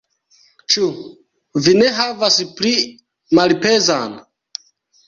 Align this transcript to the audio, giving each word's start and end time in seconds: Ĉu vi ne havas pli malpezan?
Ĉu 0.75 0.87
vi 1.67 1.75
ne 1.83 1.91
havas 1.99 2.41
pli 2.57 2.75
malpezan? 3.41 4.23